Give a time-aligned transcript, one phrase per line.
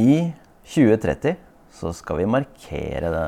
[0.00, 0.32] I
[0.64, 1.36] 2030
[1.72, 3.24] så skal vi markere det,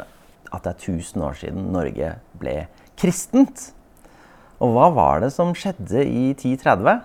[0.54, 2.54] at det er 1000 år siden Norge ble
[2.96, 3.72] kristent.
[4.62, 7.02] Og hva var det som skjedde i 1030?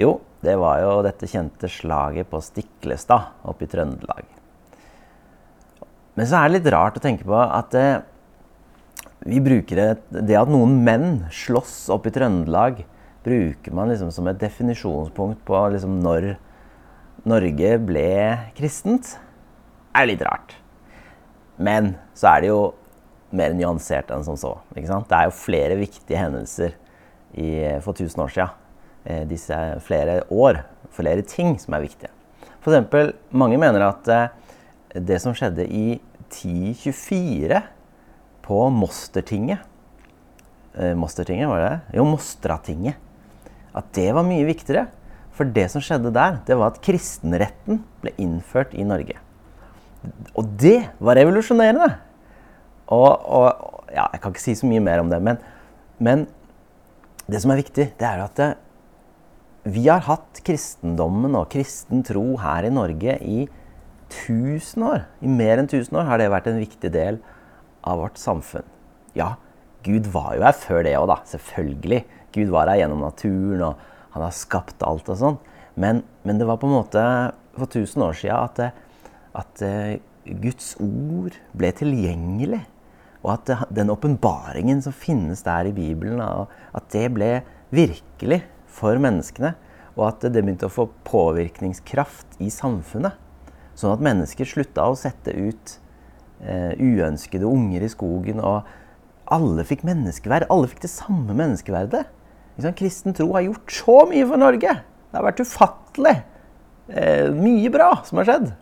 [0.00, 4.26] Jo, det var jo dette kjente slaget på Stiklestad oppe i Trøndelag.
[6.14, 8.02] Men så er det litt rart å tenke på at eh,
[9.24, 12.82] vi bruker det, det at noen menn slåss oppe i Trøndelag,
[13.24, 16.34] bruker man liksom som et definisjonspunkt på liksom når
[17.24, 18.08] Norge ble
[18.56, 19.14] kristent.
[19.96, 20.56] Er litt rart.
[21.56, 22.60] Men så er det jo
[23.34, 24.56] mer nyansert enn som så.
[24.74, 26.74] Det er jo flere viktige hendelser
[27.32, 28.60] i, for 1000 år siden.
[29.04, 30.62] Eh, disse flere år,
[30.94, 32.12] flere ting som er viktige.
[32.64, 33.14] F.eks.
[33.30, 34.28] mange mener at eh,
[34.94, 35.98] det som skjedde i
[36.30, 37.60] 1024
[38.44, 39.64] på Mostertinget
[40.78, 41.74] eh, Mostertinget, var det?
[41.98, 43.00] Jo, Mostratinget.
[43.74, 44.86] At det var mye viktigere.
[45.34, 49.18] For det som skjedde der, det var at kristenretten ble innført i Norge.
[50.36, 51.88] Og det var revolusjonerende!
[52.92, 53.46] Og, og
[53.94, 55.40] ja, Jeg kan ikke si så mye mer om det, men,
[55.98, 56.26] men
[57.30, 58.50] det som er viktig, det er at det,
[59.64, 63.46] vi har hatt kristendommen og kristen tro her i Norge i
[64.10, 65.06] 1000 år.
[65.24, 67.18] I mer enn 1000 år har det vært en viktig del
[67.84, 68.66] av vårt samfunn.
[69.16, 69.34] Ja,
[69.86, 71.16] Gud var jo her før det òg, da.
[71.32, 72.02] Selvfølgelig.
[72.36, 75.38] Gud var her gjennom naturen, og han har skapt alt og sånn.
[75.74, 77.02] Men, men, det var på en måte
[77.56, 78.60] for 1000 år sia at,
[79.34, 82.62] at, eh, Guds ord ble tilgjengelig.
[83.24, 87.38] Og at den åpenbaringen som finnes der i Bibelen, at det ble
[87.74, 89.54] virkelig for menneskene.
[89.94, 93.18] Og at det begynte å få påvirkningskraft i samfunnet.
[93.74, 95.76] Sånn at mennesker slutta å sette ut
[96.44, 98.42] eh, uønskede unger i skogen.
[98.44, 98.62] Og
[99.34, 100.46] alle fikk menneskeverd.
[100.52, 102.06] Alle fikk det samme menneskeverdet.
[102.56, 104.74] Kristen tro har gjort så mye for Norge.
[105.10, 106.14] Det har vært ufattelig.
[106.88, 108.52] Eh, mye bra som har skjedd.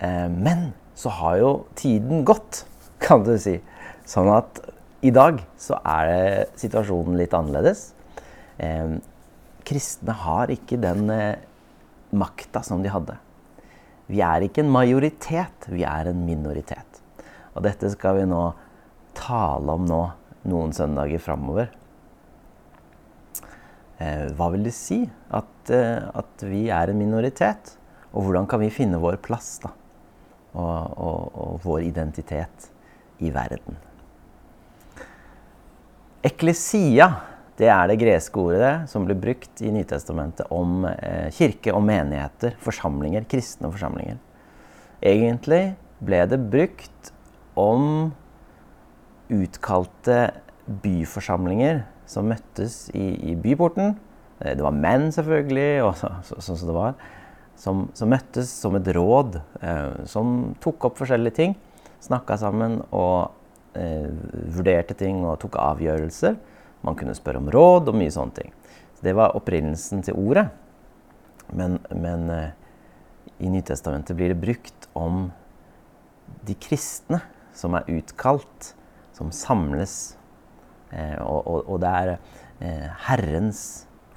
[0.00, 2.64] Eh, men så har jo tiden gått,
[3.00, 3.56] kan du si.
[4.08, 4.60] Sånn at
[5.06, 7.92] i dag så er det situasjonen litt annerledes.
[8.60, 8.98] Eh,
[9.64, 11.40] kristne har ikke den eh,
[12.12, 13.16] makta som de hadde.
[14.10, 17.00] Vi er ikke en majoritet, vi er en minoritet.
[17.54, 18.50] Og dette skal vi nå
[19.16, 20.02] tale om nå
[20.50, 21.70] noen søndager framover.
[24.00, 25.02] Eh, hva vil det si
[25.36, 27.76] at, eh, at, vi er en minoritet?
[28.10, 29.74] Og hvordan kan vi finne vår plass da?
[30.50, 32.70] Og, og, og vår identitet
[33.20, 33.76] i verden?
[36.26, 37.10] Eklesia
[37.60, 42.54] det er det greske ordet som blir brukt i Nytestamentet om eh, kirke og menigheter,
[42.64, 44.16] forsamlinger, kristne forsamlinger.
[45.04, 47.10] Egentlig ble det brukt
[47.60, 48.14] om
[49.28, 50.22] utkalte
[50.80, 53.94] byforsamlinger som møttes i, i byporten.
[54.40, 57.00] Eh, det var menn, selvfølgelig, og så, så, sånn som det var.
[57.60, 61.58] Som, som, møttes som et råd, eh, som tok opp forskjellige ting.
[62.00, 63.34] Snakka sammen og
[63.76, 64.08] eh,
[64.56, 66.38] vurderte ting og tok avgjørelser.
[66.86, 68.54] Man kunne spørre om råd og mye sånne ting.
[68.96, 70.48] Så det var opprinnelsen til ordet.
[71.52, 72.56] Men, men eh,
[73.40, 75.28] i Nytestamentet blir det brukt om
[76.46, 77.20] de kristne
[77.56, 78.72] som er utkalt,
[79.16, 80.14] som samles.
[80.90, 83.62] Eh, og, og, og, det er eh, Herrens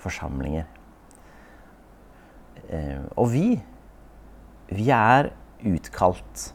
[0.01, 0.65] forsamlinger.
[2.69, 3.47] Eh, og vi,
[4.73, 5.31] vi er
[5.63, 6.49] utkalt.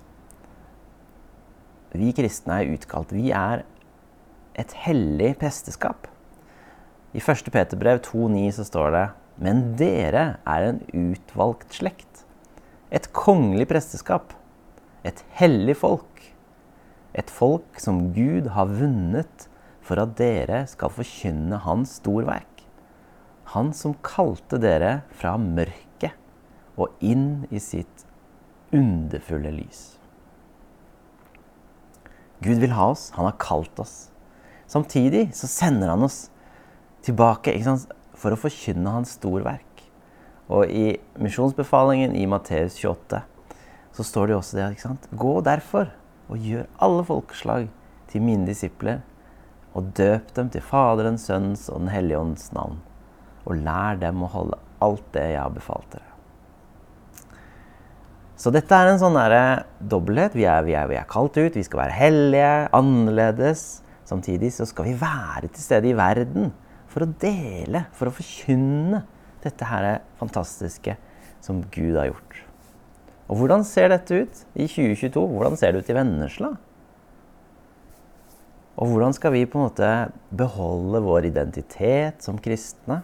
[1.95, 3.15] Vi kristne er utkalt.
[3.15, 3.65] Vi er
[4.59, 6.09] et hellig presteskap.
[7.17, 7.49] I 1.
[7.55, 9.07] Peterbrev 2,9 så står det
[9.41, 12.25] Men dere er en utvalgt slekt.
[12.91, 14.35] Et kongelig presteskap.
[15.07, 16.25] Et hellig folk.
[17.15, 19.48] Et folk som Gud har vunnet
[19.89, 22.65] for at dere skal forkynne Hans storverk.
[23.55, 26.13] Han som kalte dere fra mørket
[26.79, 28.05] og inn i sitt
[28.77, 29.97] underfulle lys.
[32.45, 33.09] Gud vil ha oss.
[33.17, 34.11] Han har kalt oss.
[34.69, 36.29] Samtidig så sender han oss
[37.03, 37.57] tilbake
[38.19, 39.65] for å forkynne hans storverk.
[40.53, 43.25] Og i misjonsbefalingen i Matteus 28
[43.97, 44.69] så står det også det.
[44.77, 45.09] ikke sant?
[45.11, 45.91] Gå derfor
[46.29, 47.69] og gjør alle folkeslag
[48.13, 49.01] til mine disipler,
[49.79, 52.81] og døp dem til Faderens, Sønns og Den hellige ånds navn.
[53.47, 56.05] Og lær dem å holde alt det jeg har befalt dere.
[58.39, 59.17] Så dette er en sånn
[59.91, 60.37] dobbelthet.
[60.39, 63.65] Vi er, vi, er, er kalt ut, vi skal være hellige, annerledes.
[64.07, 66.53] Samtidig så skal vi være til stede i verden
[66.89, 69.03] for å dele, for å forkynne
[69.43, 70.95] dette her fantastiske
[71.45, 72.45] som Gud har gjort.
[73.29, 75.27] Og hvordan ser dette ut i 2022?
[75.35, 76.55] Hvordan ser det ut i Vennesla?
[78.79, 79.91] Og hvordan skal vi på en måte
[80.39, 83.01] beholde vår identitet som kristne,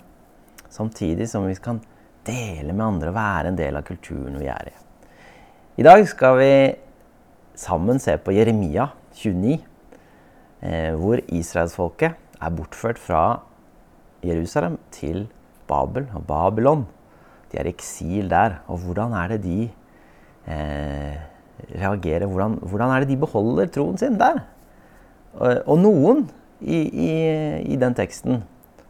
[0.71, 1.81] samtidig som vi kan
[2.27, 4.75] dele med andre og være en del av kulturen vi er i.
[5.83, 6.53] I dag skal vi
[7.59, 8.89] sammen se på Jeremia
[9.19, 9.59] 29,
[10.63, 13.25] eh, hvor israelsfolket er bortført fra
[14.25, 15.27] Jerusalem til
[15.69, 16.87] Babel og Babylon.
[17.51, 18.61] De er i eksil der.
[18.71, 19.59] Og hvordan er det de
[20.47, 21.19] eh,
[21.75, 22.27] reagerer?
[22.27, 24.43] Hvordan, hvordan, er det de beholder troen sin der?
[25.35, 26.27] Og, og noen
[26.61, 27.09] i, i,
[27.75, 28.43] i, den teksten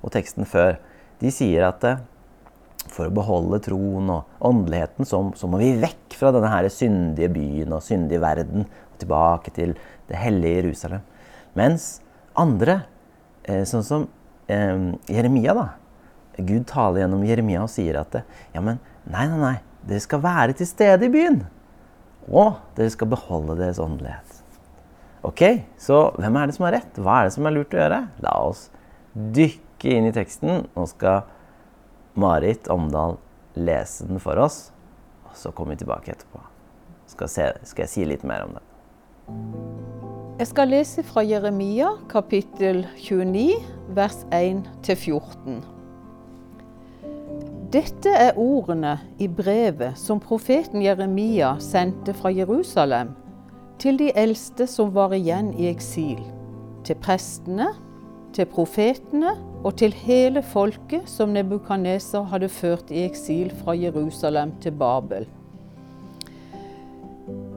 [0.05, 0.76] og teksten før,
[1.23, 2.02] de sier at eh,
[2.93, 7.32] for å beholde troen og åndeligheten, så, så, må vi vekk fra denne her syndige
[7.32, 9.73] byen og syndige verden og tilbake til
[10.11, 11.06] det hellige Jerusalem.
[11.56, 11.88] Mens
[12.38, 12.82] andre,
[13.49, 14.06] eh, sånn som
[14.52, 15.69] eh, Jeremia, da,
[16.37, 19.56] Gud taler gjennom Jeremia og sier at ja, men nei, nei, nei,
[19.87, 21.44] dere skal være til stede i byen.
[22.29, 24.33] Og dere skal beholde deres åndelighet.
[25.25, 25.41] Ok,
[25.81, 26.99] så hvem er det som har rett?
[27.00, 28.00] Hva er det som er lurt å gjøre?
[28.21, 28.67] La oss
[29.15, 30.67] dykke inn i teksten.
[30.75, 31.25] Nå skal
[32.21, 33.17] Marit Omdal
[33.56, 34.69] lese den for oss.
[35.25, 36.43] Og så kommer vi tilbake etterpå.
[37.09, 38.65] Skal, se, skal jeg si litt mer om det.
[40.43, 43.49] Jeg skal lese fra Jeremia kapittel 29
[43.97, 45.62] vers 1 14.
[47.73, 53.17] Dette er ordene i brevet som profeten Jeremia sendte fra Jerusalem
[53.79, 56.21] til de eldste som var igjen i eksil,
[56.85, 57.71] til prestene,
[58.35, 64.75] til profetene og til hele folket som Nebukaneser hadde ført i eksil fra Jerusalem til
[64.79, 65.29] Babel.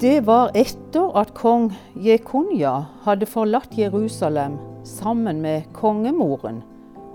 [0.02, 2.76] Det var etter at kong Jekonja
[3.08, 6.62] hadde forlatt Jerusalem sammen med kongemoren,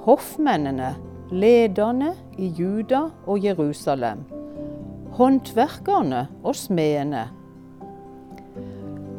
[0.03, 0.97] hoffmennene
[1.33, 4.25] lederne i Juda og Jerusalem,
[5.17, 7.29] håndverkerne og smedene.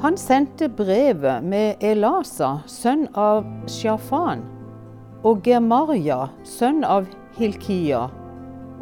[0.03, 4.41] Han sendte brevet med Elasa, sønn av Shafan,
[5.23, 7.07] og Gemaria, sønn av
[7.37, 8.01] Hilkia,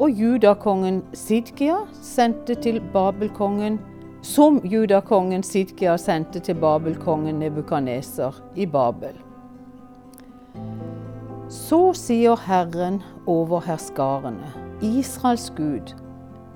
[0.01, 3.77] og judakongen Sidkia sendte til Babelkongen
[4.25, 9.13] som judakongen Sidkia sendte til Babelkongen Nebukaneser i Babel.
[11.53, 15.93] Så sier Herren over herskarene, Israels Gud,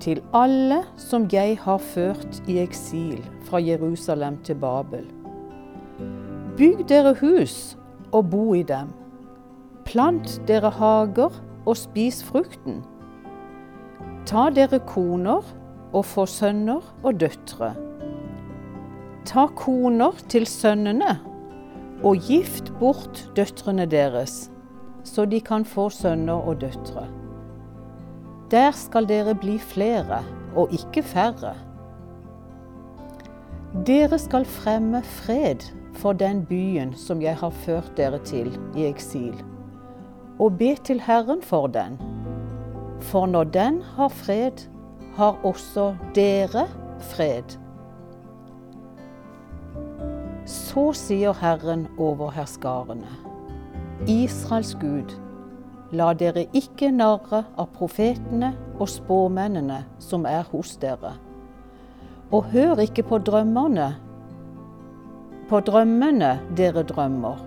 [0.00, 5.06] til alle som jeg har ført i eksil fra Jerusalem til Babel.
[6.56, 7.76] Bygg dere hus
[8.12, 8.92] og bo i dem.
[9.84, 11.34] Plant dere hager
[11.66, 12.82] og spis frukten.
[14.26, 15.44] Ta dere koner
[15.92, 17.74] og få sønner og døtre.
[19.26, 21.16] Ta koner til sønnene
[22.04, 24.46] og gift bort døtrene deres
[25.06, 27.06] så de kan få sønner og døtre.
[28.50, 30.22] Der skal dere bli flere
[30.56, 31.54] og ikke færre.
[33.86, 39.34] Dere skal fremme fred for den byen som jeg har ført dere til i eksil,
[40.38, 41.98] og be til Herren for den.
[43.00, 44.68] For når den har fred,
[45.16, 46.66] har også dere
[47.00, 47.58] fred.
[50.46, 53.08] Så sier Herren over herskarene.
[54.06, 55.16] Israels Gud,
[55.96, 61.14] la dere ikke narre av profetene og spåmennene som er hos dere.
[62.34, 63.92] Og hør ikke på drømmerne,
[65.46, 67.42] på drømmene dere drømmer.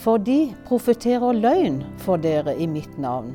[0.00, 3.34] For de profeterer løgn for dere i mitt navn.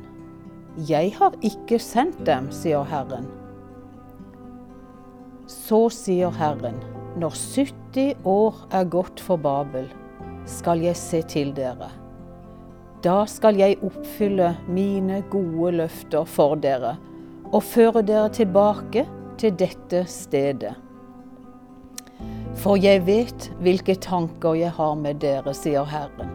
[0.87, 3.27] Jeg har ikke sendt dem, sier Herren.
[5.51, 6.79] Så sier Herren,
[7.19, 9.91] når 70 år er gått for Babel,
[10.47, 11.91] skal jeg se til dere.
[13.05, 16.95] Da skal jeg oppfylle mine gode løfter for dere
[17.51, 19.03] og føre dere tilbake
[19.37, 20.73] til dette stedet.
[22.57, 26.33] For jeg vet hvilke tanker jeg har med dere, sier Herren.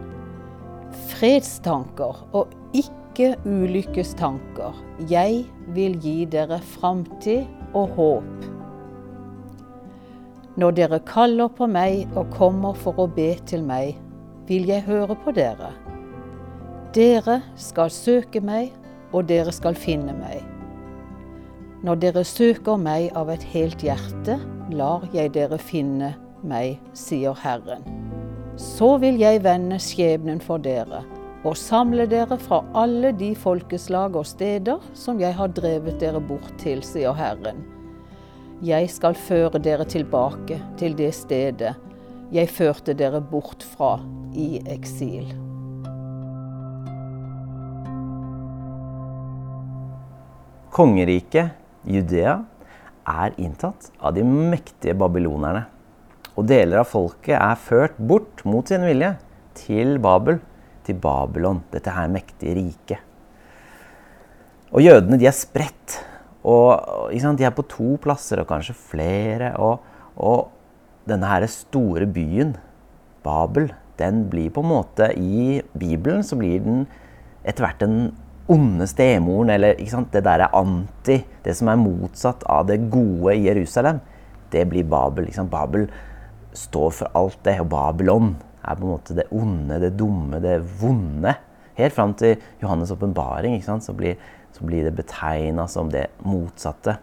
[1.11, 4.79] Fredstanker og ikke ulykkestanker.
[5.11, 5.43] Jeg
[5.75, 8.49] vil gi dere framtid og håp.
[10.55, 13.97] Når dere kaller på meg og kommer for å be til meg,
[14.47, 15.73] vil jeg høre på dere.
[16.91, 18.73] Dere skal søke meg,
[19.15, 20.41] og dere skal finne meg.
[21.87, 24.35] Når dere søker meg av et helt hjerte,
[24.75, 26.11] lar jeg dere finne
[26.43, 27.85] meg, sier Herren.
[28.59, 31.05] Så vil jeg vende skjebnen for dere
[31.47, 36.51] og samle dere fra alle de folkeslag og steder som jeg har drevet dere bort
[36.61, 37.63] til, sier Herren.
[38.61, 41.73] Jeg skal føre dere tilbake til det stedet
[42.31, 43.95] jeg førte dere bort fra
[44.37, 45.40] i eksil.
[50.71, 51.51] Kongeriket
[51.83, 52.37] Judea
[53.11, 55.65] er inntatt av de mektige babylonerne.
[56.39, 59.09] Og deler av folket er ført bort mot sin vilje
[59.59, 60.39] til Babel,
[60.87, 63.03] til Babylon, dette her mektige riket.
[64.71, 65.99] Og jødene de er spredt.
[66.47, 69.51] Og De er på to plasser, og kanskje flere.
[69.59, 69.83] Og,
[70.15, 70.49] og
[71.05, 72.55] denne her store byen,
[73.23, 76.87] Babel, den blir på en måte I Bibelen så blir den
[77.43, 78.15] etter hvert den
[78.47, 83.45] onde stemoren, eller det der er anti, det som er motsatt av det gode i
[83.47, 83.99] Jerusalem,
[84.51, 85.29] det blir Babel.
[85.49, 85.87] Babel
[86.53, 90.59] står for alt det, og Babylon er på en måte det onde, det dumme, det
[90.81, 91.35] vonde.
[91.77, 96.97] Helt fram til Johannes' åpenbaring så, så, blir det betegna som det motsatte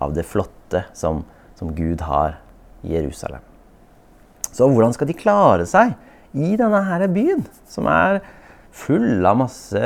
[0.00, 1.22] av det flotte som,
[1.54, 2.40] som Gud har
[2.82, 3.44] i Jerusalem.
[4.50, 5.92] Så hvordan skal de klare seg
[6.34, 8.22] i denne her byen, som er
[8.74, 9.84] full av masse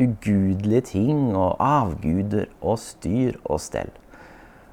[0.00, 3.92] ugudelige ting og avguder og styr og stell?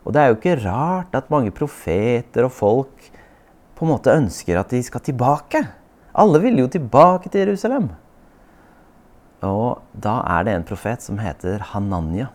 [0.07, 3.09] Og det er jo ikke rart at mange profeter og folk
[3.77, 5.61] på en måte ønsker at de skal tilbake.
[6.17, 7.91] Alle vil jo tilbake til Jerusalem.
[9.45, 12.31] Og da er det en profet som heter Hananya.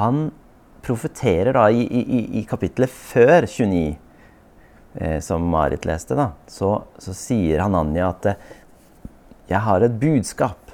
[0.00, 0.30] Han
[0.82, 3.98] profeterer da i, i, i kapittelet før 29,
[4.98, 8.48] eh, som Marit leste, da, så, så sier Hananya at eh,
[9.48, 10.67] jeg har et budskap.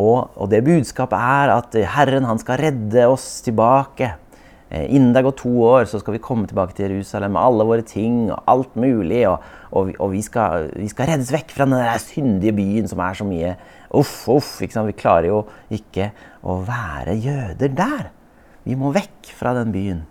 [0.00, 4.14] Og, og, det budskapet er at Herren han skal redde oss tilbake.
[4.72, 7.66] Eh, innen det går to år, så skal vi komme tilbake til Jerusalem med alle
[7.68, 9.26] våre ting og alt mulig.
[9.28, 13.20] Og, og, og vi, skal, vi, skal, reddes vekk fra den syndige byen som er
[13.20, 13.54] så mye
[13.92, 14.54] Uff, uff.
[14.62, 16.08] Vi klarer jo ikke
[16.48, 18.08] å være jøder der.
[18.64, 20.06] Vi må vekk fra den byen.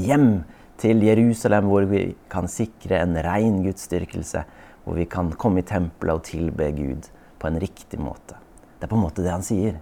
[0.00, 0.46] Hjem
[0.80, 4.46] til Jerusalem, hvor vi kan sikre en rein gudsdyrkelse.
[4.86, 7.12] Hvor vi kan komme i tempelet og tilbe Gud
[7.42, 8.38] på en riktig måte.
[8.78, 9.80] Det er på en måte det han sier.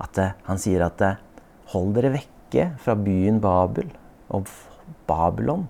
[0.00, 0.18] At,
[0.48, 1.02] han sier at
[1.72, 3.88] Hold dere vekke fra byen Babel
[4.34, 4.50] og
[5.08, 5.64] Babylon.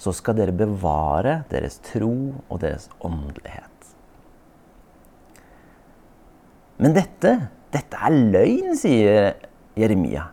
[0.00, 2.12] Så skal dere bevare deres tro
[2.48, 3.68] og deres åndelighet.
[6.80, 7.32] Men dette,
[7.72, 9.34] dette er løgn, sier
[9.76, 10.30] Jeremia.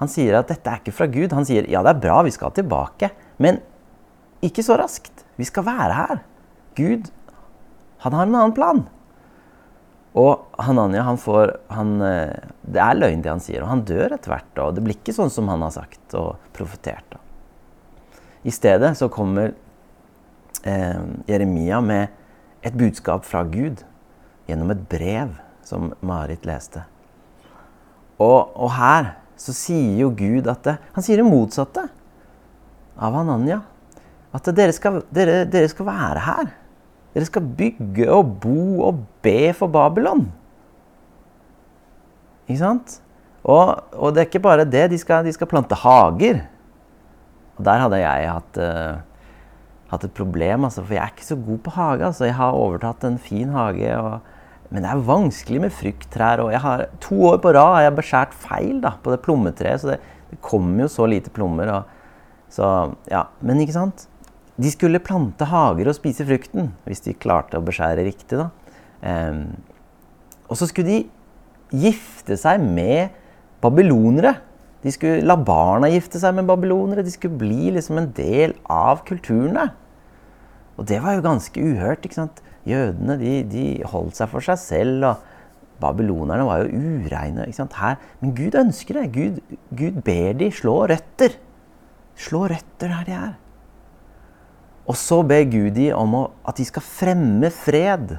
[0.00, 1.32] Han sier at dette er ikke fra Gud.
[1.32, 3.12] Han sier ja, det er bra, vi skal tilbake.
[3.40, 3.60] Men
[4.44, 5.24] ikke så raskt.
[5.38, 6.22] Vi skal være her.
[6.76, 7.08] Gud,
[8.02, 8.82] han har en annen plan.
[10.18, 13.62] Og Hananya, han får han, eh, Det er løgn, det han sier.
[13.62, 14.58] Og han dør etter hvert.
[14.58, 17.16] Og det blir ikke sånn som han har sagt og profetert.
[18.44, 19.54] I stedet så kommer
[20.64, 22.08] eh, Jeremia med
[22.62, 23.84] et budskap fra Gud
[24.46, 25.32] gjennom et brev
[25.64, 26.84] som Marit leste.
[28.18, 31.88] Og, og her så sier jo Gud at det, Han sier det motsatte
[32.98, 33.62] av Hananya.
[34.32, 36.52] At dere skal, dere, dere skal være her.
[37.12, 40.26] Dere skal bygge og bo og be for Babylon.
[42.48, 42.98] Ikke sant?
[43.42, 44.88] Og, og det er ikke bare det.
[44.92, 46.44] De skal, de skal, plante hager.
[47.58, 49.32] Og der hadde jeg hatt, uh,
[49.92, 52.06] hatt et problem, altså, for jeg er ikke så god på hage.
[52.06, 52.28] Altså.
[52.28, 54.20] Jeg har overtatt en fin hage, og,
[54.70, 56.44] men det er vanskelig med frukttrær.
[56.46, 59.92] Og har, to år på rad har jeg beskjært feil da, på det plommetreet, så
[59.92, 59.98] det,
[60.30, 61.74] det kommer jo så lite plommer.
[61.76, 62.00] Og,
[62.52, 62.70] så,
[63.10, 63.26] ja.
[63.44, 64.06] Men ikke sant?
[64.60, 68.38] De skulle plante hager og spise frukten, hvis de klarte å beskjære riktig.
[68.38, 68.50] da.
[69.02, 69.46] Um,
[70.52, 73.14] og så skulle de gifte seg med
[73.62, 74.36] babylonere.
[74.82, 77.04] De skulle la barna gifte seg med babylonere.
[77.06, 79.70] De skulle bli liksom en del av kulturene.
[80.76, 82.04] Og det var jo ganske uhørt.
[82.04, 82.42] ikke sant?
[82.68, 85.06] Jødene de, de holdt seg for seg selv.
[85.08, 87.46] og Babylonerne var jo ureine.
[87.46, 87.78] ikke sant?
[87.78, 87.96] Her.
[88.20, 89.06] Men Gud ønsker det.
[89.14, 91.38] Gud, Gud ber de slå røtter.
[92.18, 93.32] Slå røtter der de er.
[94.86, 98.16] Og så ber Gud de om at de skal fremme fred.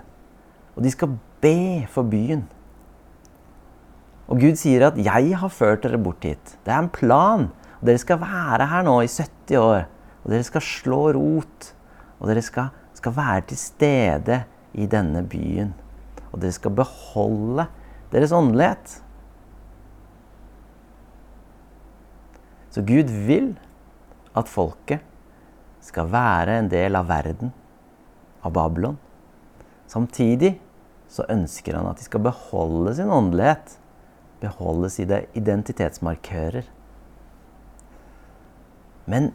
[0.76, 2.46] Og de skal be for byen.
[4.28, 6.58] Og Gud sier at 'jeg har ført dere bort hit'.
[6.66, 7.52] Det er en plan.
[7.82, 9.86] Og dere skal være her nå i 70 år.
[10.24, 11.76] Og dere skal slå rot.
[12.20, 14.44] Og dere skal, skal være til stede
[14.74, 15.74] i denne byen.
[16.32, 17.68] Og dere skal beholde
[18.12, 19.04] deres åndelighet.
[22.70, 23.60] Så Gud vil
[24.36, 25.00] at folket
[25.84, 27.52] skal være en del av verden,
[28.44, 28.98] av Babylon.
[29.92, 30.56] Samtidig
[31.12, 33.78] så ønsker han at de skal beholde sin åndelighet.
[34.44, 36.66] Beholde sine identitetsmarkører.
[39.12, 39.32] Men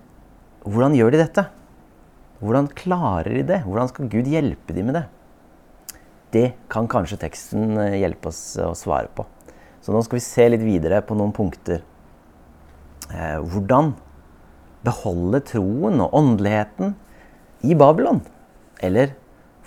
[0.65, 1.45] hvordan gjør de dette?
[2.41, 3.63] Hvordan klarer de det?
[3.67, 5.07] Hvordan skal Gud hjelpe dem med det?
[6.35, 9.25] Det kan kanskje teksten eh, hjelpe oss å svare på.
[9.81, 11.81] Så nå skal vi se litt videre på noen punkter.
[13.09, 13.95] Eh, hvordan
[14.89, 16.97] beholde troen og åndeligheten
[17.69, 18.23] i Babylon.
[18.83, 19.15] Eller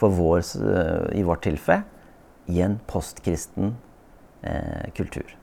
[0.02, 1.84] vår, eh, i vårt tilfelle
[2.50, 3.76] i en postkristen
[4.44, 5.36] eh, kultur.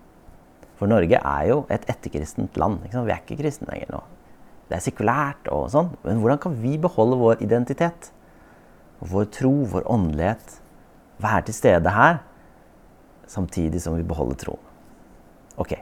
[0.79, 2.83] For Norge er jo et etterkristent land.
[2.85, 4.03] Vi er ikke kristne lenger nå.
[4.69, 5.93] Det er sekulært og sånn.
[6.05, 8.11] Men hvordan kan vi beholde vår identitet?
[9.01, 10.59] Vår tro, vår åndelighet.
[11.23, 12.21] Være til stede her
[13.29, 14.65] samtidig som vi beholder troen.
[15.59, 15.75] Ok,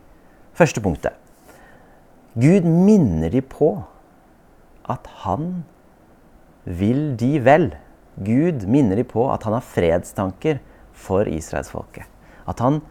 [0.56, 1.12] Første punktet.
[2.36, 3.70] Gud minner de på
[4.92, 5.64] at han
[6.64, 7.70] vil de vel.
[8.20, 10.60] Gud minner de på at han har fredstanker
[10.96, 12.04] for israelsfolket.
[12.46, 12.82] At han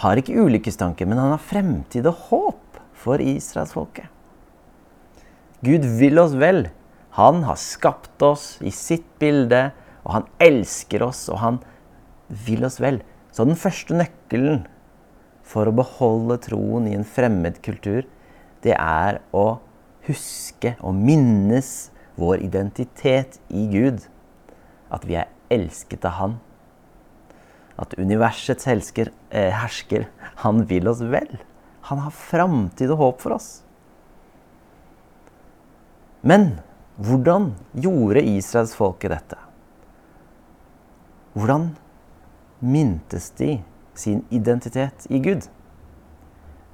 [0.00, 4.06] har ikke ulykkestanker, men han har fremtid og håp for israelsfolket.
[5.66, 6.68] Gud vil oss vel.
[7.18, 9.70] Han har skapt oss i sitt bilde,
[10.06, 11.58] og han elsker oss, og han
[12.46, 13.02] vil oss vel.
[13.34, 14.62] Så den første nøkkelen
[15.46, 18.06] for å beholde troen i en fremmed kultur,
[18.64, 19.60] det er å
[20.06, 21.90] huske og minnes
[22.20, 24.04] vår identitet i Gud.
[24.90, 26.38] At vi er elsket av Han.
[27.80, 30.08] At universets helsker, eh, hersker,
[30.44, 31.38] han vil oss vel.
[31.88, 33.62] Han har framtid og håp for oss.
[36.22, 36.60] Men
[37.00, 39.38] hvordan gjorde Israels folke dette?
[41.32, 41.70] Hvordan
[42.60, 43.62] mintes de
[43.94, 45.46] sin identitet i Gud?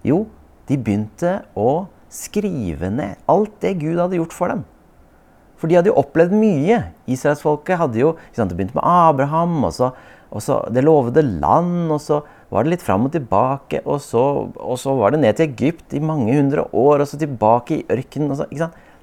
[0.02, 0.26] Jo,
[0.66, 4.64] de begynte å skrive ned alt det Gud hadde gjort for dem.
[5.56, 6.80] For de hadde jo opplevd mye.
[7.08, 9.92] Israelsfolket hadde jo sant, Det begynte med Abraham, og så,
[10.30, 12.20] og så, det lovede land, og så
[12.52, 15.96] var det litt fram og tilbake, og så, og så, var det ned til Egypt
[15.96, 18.36] i mange hundre år, og så tilbake i ørkenen.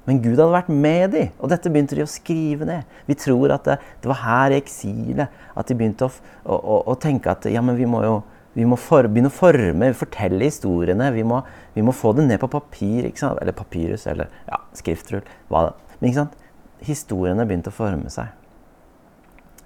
[0.04, 2.88] Men Gud hadde vært med dem, og dette begynte de å skrive ned.
[3.08, 6.12] Vi tror at det, det var her i eksilet at de begynte å,
[6.44, 8.18] å, å, å, tenke at ja, men vi må jo
[8.54, 11.10] vi må for, begynne å forme, fortelle historiene.
[11.16, 11.40] Vi må,
[11.74, 13.10] vi må, få det ned på papir.
[13.10, 15.26] Eller papyrus, eller ja, skriftrull.
[15.50, 16.40] Hva, men ikke sant?
[16.84, 18.32] historiene begynte å forme seg.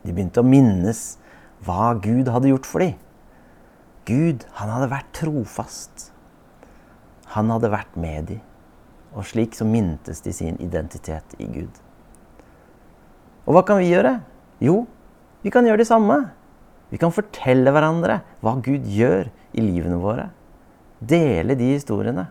[0.03, 1.01] De begynte å minnes
[1.65, 2.96] hva Gud hadde gjort for dem.
[4.08, 6.12] Gud, han hadde vært trofast.
[7.34, 8.44] Han hadde vært med dem.
[9.17, 11.82] Og slik så mintes de sin identitet i Gud.
[13.48, 14.20] Og hva kan vi gjøre?
[14.63, 14.84] Jo,
[15.44, 16.20] vi kan gjøre det samme.
[16.91, 19.27] Vi kan fortelle hverandre hva Gud gjør
[19.58, 20.29] i livene våre.
[21.00, 22.27] Dele de historiene.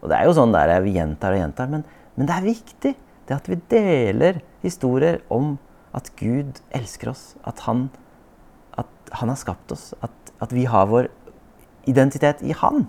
[0.00, 1.82] Og det er jo sånn der vi gjentar og gjentar, men,
[2.16, 2.94] men det er viktig
[3.30, 5.54] det at vi deler historier om
[5.96, 7.88] at Gud elsker oss, at Han,
[8.78, 11.10] at han har skapt oss, at, at, vi har vår
[11.90, 12.88] identitet i Han.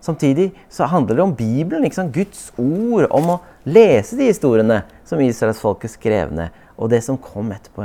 [0.00, 5.92] Samtidig så handler det om Bibelen, Guds ord, om å lese de historiene som israelsfolket
[5.92, 7.84] skrev ned, og det som kom etterpå.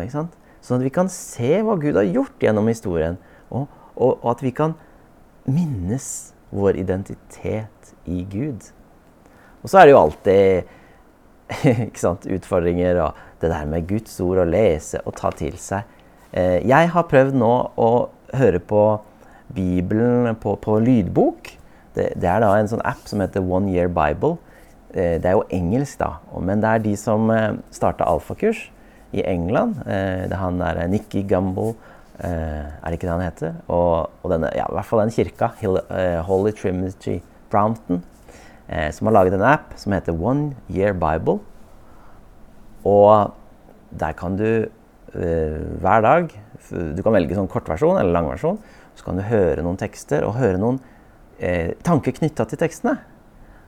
[0.66, 3.20] Sånn at vi kan se hva Gud har gjort gjennom historien,
[3.54, 4.74] og, og, og at vi kan
[5.46, 6.08] minnes
[6.56, 8.72] vår identitet i Gud.
[9.62, 14.48] Og så er det jo alltid sant, utfordringer og det der med Guds ord å
[14.50, 15.86] lese og ta til seg.
[16.34, 17.92] Eh, jeg har prøvd nå å
[18.34, 18.84] høre på
[19.54, 21.52] Bibelen på, på lydbok.
[21.96, 24.40] Det, det, er da en sånn app som heter One Year Bible.
[24.96, 28.72] Eh, det er jo engelsk, da, men det er de som eh, starta alfakurs
[29.16, 29.80] i England.
[29.86, 31.74] Det er han der Nikki Gumbel,
[32.20, 33.56] er det ikke det han heter?
[33.68, 35.50] Og, og denne, ja, i hvert fall den kirka,
[36.28, 37.18] Holy Trinity
[37.56, 38.04] Brompton,
[38.68, 41.40] eh, som har laget en app som heter One Year Bible.
[42.86, 43.34] Og
[43.96, 44.48] der kan du
[45.16, 46.34] eh, hver dag
[46.70, 48.58] Du kan velge sånn kortversjon eller langversjon.
[48.98, 50.80] Så kan du høre noen tekster og høre noen
[51.38, 52.96] eh, tanker knytta til tekstene.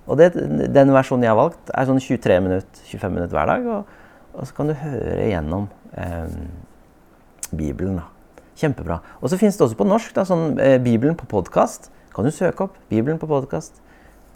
[0.07, 0.31] Og det,
[0.73, 3.67] den versjonen jeg har valgt, er sånn 23 minutter, 25 minutter hver dag.
[3.75, 3.96] Og,
[4.37, 6.37] og så kan du høre gjennom eh,
[7.51, 7.97] Bibelen.
[7.99, 8.07] da.
[8.57, 9.01] Kjempebra.
[9.21, 10.13] Og så finnes det også på norsk.
[10.15, 11.91] da, sånn eh, Bibelen på podkast.
[12.15, 13.81] Kan du søke opp Bibelen på podkast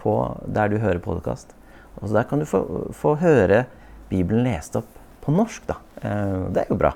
[0.02, 1.54] der du hører podkast.
[2.02, 3.66] Så der kan du få, få, høre
[4.10, 4.88] Bibelen lest opp
[5.22, 5.78] på norsk, da.
[6.02, 6.96] Eh, det er jo bra.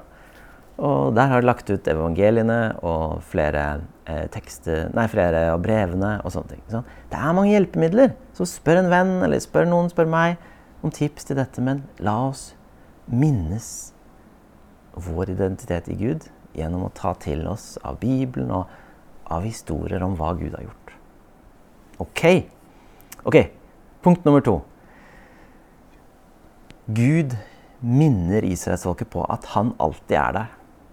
[0.76, 6.18] Og der har de lagt ut evangeliene og flere eh, tekster Nei, flere av brevene
[6.26, 6.64] og sånne ting.
[6.72, 6.90] Sånn.
[7.12, 8.16] Det er mange hjelpemidler.
[8.36, 10.42] Så spør en venn, eller spør noen, spør meg
[10.84, 11.64] om tips til dette.
[11.64, 12.50] Men la oss
[13.06, 13.94] minnes
[14.94, 18.72] vår identitet i Gud gjennom å ta til oss av Bibelen og
[19.26, 20.94] av historier om hva Gud har gjort.
[22.00, 22.24] Ok,
[23.26, 23.36] Ok,
[24.02, 24.60] punkt nummer to.
[26.86, 27.32] Gud
[27.82, 30.52] minner israelsfolket på at han alltid er der.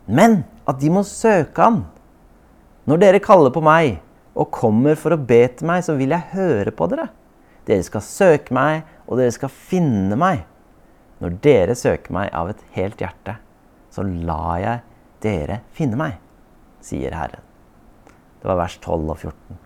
[0.09, 1.83] Men at de må søke han.
[2.89, 4.01] Når dere kaller på meg
[4.33, 7.11] og kommer for å be til meg, så vil jeg høre på dere.
[7.69, 10.47] Dere skal søke meg, og dere skal finne meg.
[11.23, 13.37] Når dere søker meg av et helt hjerte,
[13.93, 14.81] så lar jeg
[15.23, 16.17] dere finne meg,
[16.83, 17.45] sier Herren.
[18.43, 19.61] Det var vers 12 og 14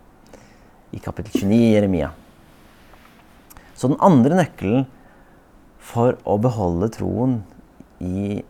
[0.93, 2.11] i kapittel 29 i Jeremia.
[3.77, 4.85] Så den andre nøkkelen
[5.81, 7.39] for å beholde troen
[8.03, 8.43] i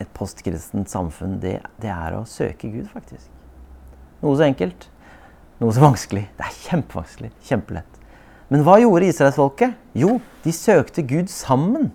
[0.00, 3.28] et postkristent samfunn, det, det, er å søke Gud, faktisk.
[4.22, 4.88] Noe så enkelt,
[5.60, 6.24] noe så vanskelig.
[6.38, 7.30] Det er kjempevanskelig.
[7.46, 8.00] Kjempelett.
[8.52, 9.76] Men hva gjorde israelsfolket?
[9.96, 11.90] Jo, de søkte Gud sammen.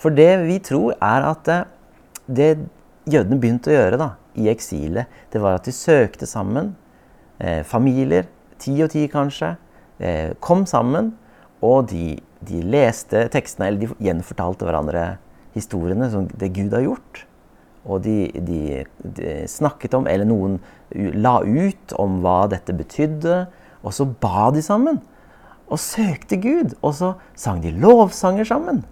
[0.00, 1.50] For det vi tror, er at
[2.26, 2.50] det
[3.06, 6.72] jødene begynte å gjøre, da, i eksilet, det var at de søkte sammen.
[7.38, 8.26] Eh, familier,
[8.62, 9.54] ti og ti kanskje,
[10.00, 11.12] eh, kom sammen.
[11.62, 15.04] Og de, de, leste tekstene, eller de gjenfortalte hverandre
[15.54, 17.22] historiene som det Gud har gjort.
[17.86, 20.58] Og de, de, de snakket om, eller noen
[20.90, 23.44] la ut om hva dette betydde.
[23.82, 24.98] Og så ba de sammen
[25.72, 26.76] og søkte Gud.
[26.82, 28.82] Og så sang de lovsanger sammen.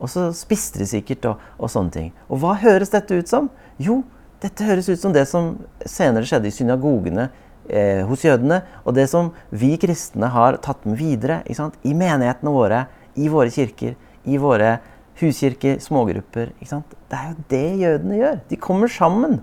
[0.00, 2.08] Og så spiste de sikkert og, og, sånne ting.
[2.32, 3.50] Og hva høres dette ut som?
[3.80, 4.00] Jo,
[4.40, 5.52] dette høres ut som det som
[5.84, 7.28] senere skjedde i synagogene
[7.68, 8.62] eh, hos jødene.
[8.86, 12.86] Og det som vi kristne har tatt med videre i menighetene våre,
[13.20, 14.78] i våre kirker, i våre
[15.20, 16.54] huskirker, smågrupper.
[16.56, 18.40] Det er jo det jødene gjør.
[18.48, 19.40] De kommer sammen.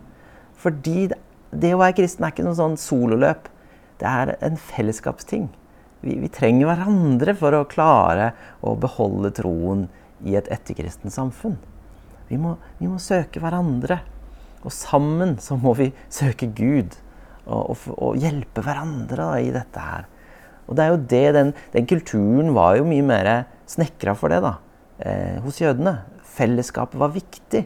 [0.58, 1.22] Fordi det,
[1.54, 3.46] det å være kristen er ikke noe sånn sololøp.
[4.02, 5.52] Det er en fellesskapsting.
[6.08, 8.32] Vi, vi, trenger hverandre for å klare
[8.64, 9.88] å beholde troen
[10.24, 11.58] i et etterkristent samfunn.
[12.30, 14.00] Vi må, vi må, søke hverandre.
[14.64, 16.96] Og sammen så må vi søke Gud.
[17.48, 20.08] Og, og, og hjelpe hverandre da, i dette her.
[20.68, 23.30] Og det er jo det, den, den kulturen var jo mye mer
[23.68, 24.58] snekra for det da,
[25.00, 25.96] eh, hos jødene.
[26.38, 27.64] Fellesskapet var viktig.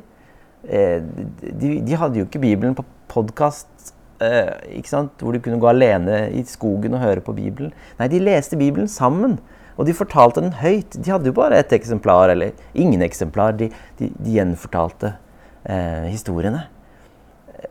[0.62, 6.28] Eh, de, de, hadde jo ikke Bibelen på podkast eh, hvor du kunne gå alene
[6.38, 7.74] i skogen og høre på Bibelen.
[8.00, 9.40] Nei, de leste Bibelen sammen.
[9.80, 10.98] Og de fortalte den høyt.
[10.98, 13.56] De hadde jo bare ett eksemplar, eller ingen eksemplar.
[13.58, 15.16] De, de, de gjenfortalte
[15.64, 16.68] eh, historiene.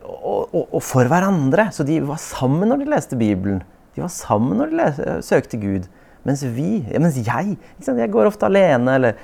[0.02, 1.68] Og, og, og, for hverandre.
[1.74, 3.62] Så de var sammen når de leste Bibelen.
[3.94, 5.90] De var sammen når de leste, søkte Gud.
[6.26, 9.14] Mens vi, mens jeg Jeg går ofte alene, eller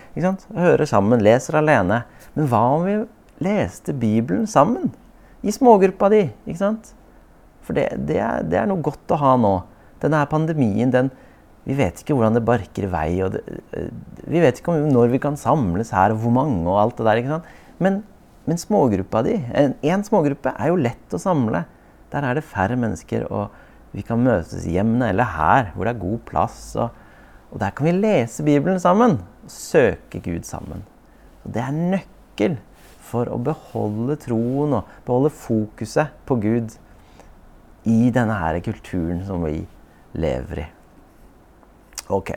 [0.56, 2.04] hører sammen, leser alene.
[2.34, 2.96] Men hva om vi
[3.44, 4.92] leste Bibelen sammen?
[5.42, 6.30] I smågruppa di.
[6.46, 6.94] ikke sant?
[7.66, 9.54] For det, det, er, det, er, noe godt å ha nå.
[10.02, 11.10] Denne pandemien, den,
[11.66, 13.08] vi vet ikke hvordan det barker i vei.
[13.32, 13.42] Det,
[13.74, 13.88] eh,
[14.30, 17.08] vi vet ikke om når vi kan samles her, og hvor mange og alt det
[17.08, 17.22] der.
[17.22, 17.54] ikke sant?
[17.82, 18.02] Men,
[18.46, 19.40] men smågruppa di,
[19.82, 21.64] én smågruppe, er jo lett å samle.
[22.12, 25.96] Der er det færre mennesker, og vi kan møtes i hjemmene eller her, hvor det
[25.96, 26.60] er god plass.
[26.78, 26.94] Og,
[27.50, 29.18] og der kan vi lese Bibelen sammen.
[29.50, 30.86] Søke Gud sammen.
[31.42, 32.58] Og det er nøkkel
[33.06, 36.74] for å beholde troen og beholde fokuset på Gud
[37.86, 39.60] i denne her kulturen som vi
[40.18, 40.66] lever i.
[42.10, 42.32] Ok.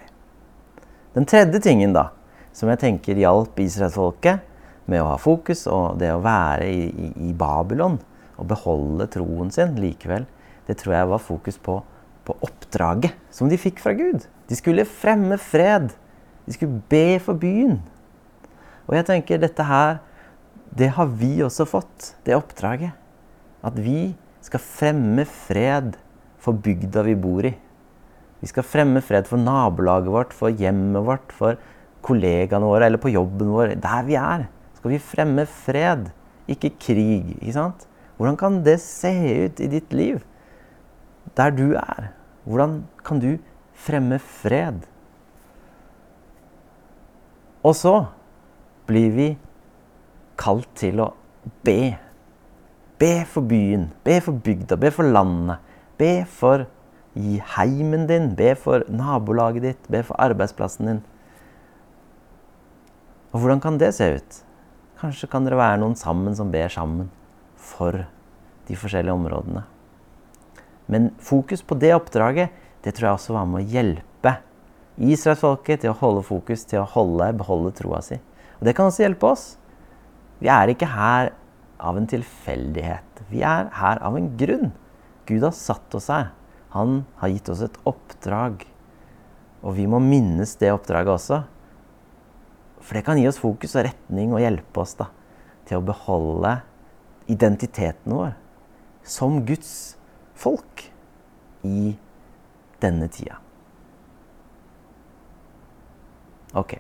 [1.14, 2.10] Den tredje tingen da,
[2.54, 4.46] som jeg tenker hjalp israelsfolket
[4.90, 7.98] med å ha fokus og det å være i, i, i, Babylon
[8.40, 10.26] og beholde troen sin likevel,
[10.68, 11.80] det tror jeg var fokus på,
[12.26, 14.26] på oppdraget som de fikk fra Gud.
[14.50, 15.92] De skulle fremme fred.
[16.46, 17.78] De skulle be for byen.
[18.90, 20.00] Og jeg tenker dette her,
[20.74, 22.94] det har vi også fått, det oppdraget.
[23.66, 24.14] At vi
[24.46, 25.98] skal fremme fred
[26.40, 27.54] for bygda vi bor i.
[28.40, 31.60] Vi skal fremme fred for nabolaget vårt, for hjemmet vårt, for
[32.06, 33.76] kollegaene våre eller på jobben vår.
[33.84, 34.48] Der vi er,
[34.80, 36.08] skal vi fremme fred,
[36.50, 37.36] ikke krig.
[37.42, 37.86] ikke sant?
[38.18, 39.12] Hvordan kan det se
[39.46, 40.24] ut i ditt liv?
[41.36, 42.12] Der du er.
[42.48, 43.38] Hvordan kan du
[43.76, 44.88] fremme fred?
[47.64, 47.94] Og så
[48.88, 49.30] blir vi
[50.40, 51.12] kalt til å
[51.68, 51.98] be
[53.00, 55.64] Be for byen, be for bygda, be for landet.
[56.00, 56.66] Be for
[57.56, 61.02] heimen din, be for nabolaget ditt, be for arbeidsplassen din.
[63.32, 64.44] Og hvordan kan det se ut?
[65.00, 67.10] Kanskje kan dere være noen sammen som ber sammen
[67.56, 68.04] for
[68.68, 69.64] de forskjellige områdene.
[70.90, 72.50] Men fokus på det oppdraget,
[72.84, 74.34] det tror jeg også var med å hjelpe
[75.00, 78.18] israelsfolket til å holde fokus, til å holde, beholde troa si.
[78.60, 79.46] Og det kan også hjelpe oss.
[80.40, 81.32] Vi er ikke her
[81.80, 83.24] av en tilfeldighet.
[83.32, 84.74] Vi er her av en grunn.
[85.30, 86.32] Gud har satt oss her.
[86.76, 88.66] Han har gitt oss et oppdrag.
[89.64, 91.42] Og vi må minnes det oppdraget også.
[92.80, 95.10] For det kan gi oss fokus og retning og hjelpe oss da,
[95.68, 96.60] til å beholde
[97.30, 98.38] identiteten vår
[99.10, 99.98] som Guds
[100.38, 100.86] folk
[101.66, 101.96] i
[102.82, 103.40] denne tida.
[106.58, 106.78] Ok.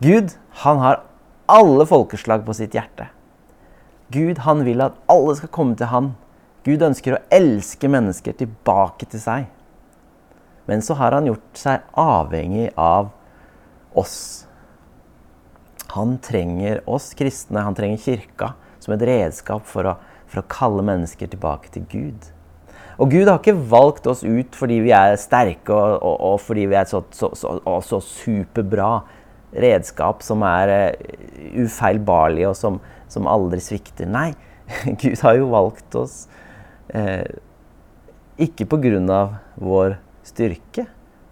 [0.00, 1.02] Gud, han har
[1.50, 3.08] alle folkeslag på sitt hjerte.
[4.10, 6.12] Gud han vil at alle skal komme til han.
[6.66, 9.48] Gud ønsker å elske mennesker tilbake til seg.
[10.68, 13.10] Men så har han gjort seg avhengig av
[13.98, 14.18] oss.
[15.94, 19.96] Han trenger oss kristne, han trenger kirka, som et redskap for å,
[20.30, 22.28] for å kalle mennesker tilbake til Gud.
[23.00, 26.66] Og Gud har ikke valgt oss ut fordi vi er sterke og, og, og fordi
[26.68, 28.92] vi er så, så, så, så superbra
[29.50, 31.14] redskap som er uh,
[31.64, 32.76] ufeilbarlige og som,
[33.10, 34.08] som aldri svikter.
[34.10, 34.32] Nei,
[35.00, 36.24] Gud har jo valgt oss
[36.94, 37.26] eh,
[38.40, 39.22] ikke pga.
[39.60, 40.86] vår styrke,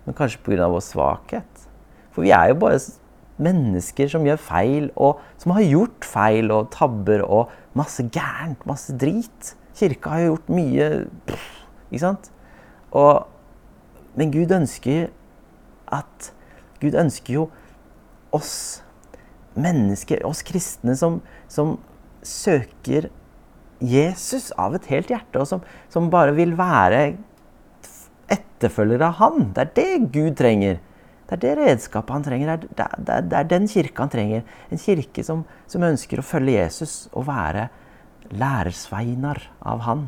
[0.04, 0.68] men kanskje pga.
[0.68, 1.68] vår svakhet.
[2.12, 2.80] For vi er jo bare
[3.38, 8.94] mennesker som gjør feil, og som har gjort feil og tabber og masse gærent, masse
[8.98, 9.54] drit.
[9.78, 10.86] Kirka har jo gjort mye
[11.88, 12.32] Ikke sant?
[12.90, 13.28] Og,
[14.18, 15.06] men Gud ønsker
[15.94, 16.32] at
[16.82, 17.44] Gud ønsker jo
[18.34, 18.82] oss
[19.58, 21.76] mennesker, oss kristne, som, som
[22.26, 23.10] søker
[23.78, 27.02] Jesus av et helt hjerte, og som, som bare vil være
[28.28, 29.50] etterfølgere av Han.
[29.54, 30.80] Det er det Gud trenger.
[31.28, 32.54] Det er det redskapet han trenger.
[32.56, 34.46] Det er, det er, det er den kirka han trenger.
[34.72, 37.66] En kirke som, som, ønsker å følge Jesus og være
[38.32, 40.06] lærersveinar av han.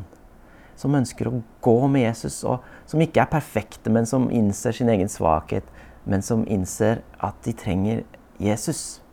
[0.81, 4.89] Som ønsker å gå med Jesus, og som ikke er perfekte, men som innser sin
[4.89, 5.67] egen svakhet.
[6.09, 8.01] Men som innser at de trenger
[8.41, 9.03] Jesus.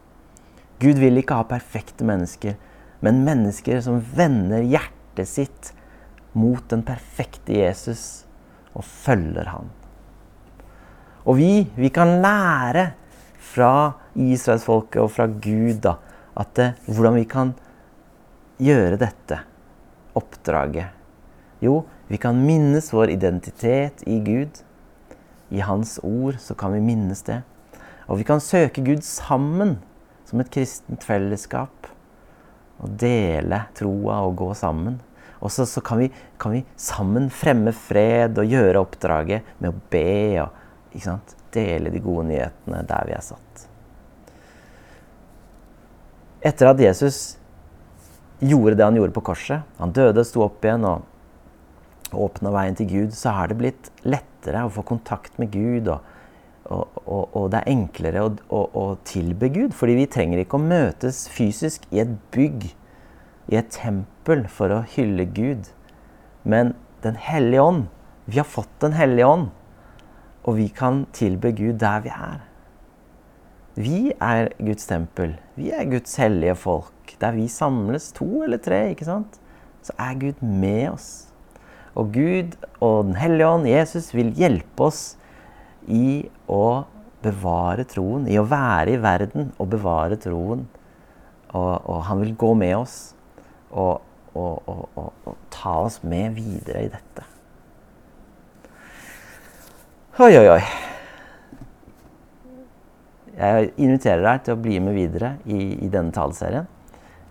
[0.78, 2.54] Gud vil ikke ha perfekte mennesker,
[3.02, 5.72] men mennesker som vender hjertet sitt
[6.38, 8.24] mot den perfekte Jesus
[8.76, 9.70] og følger han.
[11.28, 12.92] Og vi, vi kan lære
[13.52, 15.96] fra israelsfolket og fra Gud da,
[16.38, 17.52] at det, hvordan vi kan
[18.62, 19.40] gjøre dette
[20.18, 20.94] oppdraget.
[21.62, 24.62] Jo, vi kan minnes vår identitet i Gud.
[25.50, 27.40] I Hans ord så kan vi minnes det.
[28.06, 29.78] Og vi kan søke Gud sammen
[30.28, 31.88] som et kristent fellesskap.
[32.78, 35.00] Å dele troa og gå sammen.
[35.38, 39.82] Og så, så kan, vi, kan, vi, sammen fremme fred og gjøre oppdraget med å
[39.92, 40.64] be og
[41.52, 43.62] Dele de gode nyhetene der vi er satt.
[46.44, 47.38] Etter at Jesus
[48.40, 51.06] gjorde det han gjorde på korset, han døde, sto opp igjen og
[52.12, 55.88] åpna veien til Gud, så har det blitt lettere å få kontakt med Gud.
[55.88, 56.04] og,
[56.68, 60.66] og, og, det er enklere å, å, å, tilbe Gud, fordi vi trenger ikke å
[60.68, 62.68] møtes fysisk i et bygg,
[63.48, 65.70] i et tempel, for å hylle Gud.
[66.44, 67.84] Men Den hellige ånd
[68.26, 69.50] Vi har fått Den hellige ånd.
[70.44, 72.40] Og vi kan tilbe Gud der vi er.
[73.78, 75.36] Vi er Guds tempel.
[75.56, 77.14] Vi er Guds hellige folk.
[77.20, 79.38] Der vi samles, to eller tre, ikke sant?
[79.82, 81.08] så er Gud med oss.
[81.94, 85.17] Og Gud og Den hellige ånd, Jesus, vil hjelpe oss
[85.88, 86.84] i å
[87.24, 90.66] bevare troen, i å være i verden og bevare troen.
[91.48, 92.96] Og, og han vil gå med oss
[93.72, 94.04] og,
[94.36, 97.24] og, og ta oss med videre i dette.
[100.18, 100.62] Oi, oi, oi.
[103.38, 106.66] Jeg inviterer deg til å bli med videre i, i denne taleserien.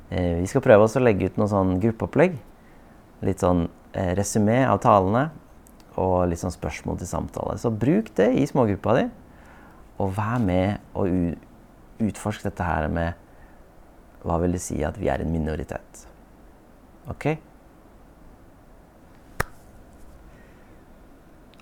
[0.07, 2.37] Eh, vi skal prøve oss å legge ut noe sånn gruppeopplegg.
[3.27, 5.27] Litt sånn eh, resymé av talene
[5.97, 7.57] og litt sånn spørsmål til samtale.
[7.60, 9.05] Så bruk det i smågruppa di,
[9.97, 11.10] og vær med og
[12.07, 13.25] utforsk dette her med
[14.27, 16.03] hva vil det si at vi er en minoritet.
[17.10, 17.31] OK?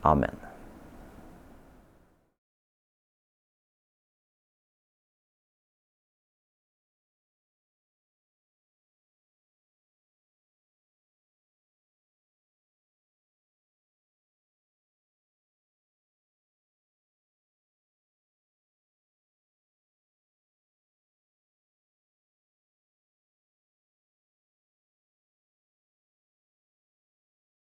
[0.05, 0.44] Amen.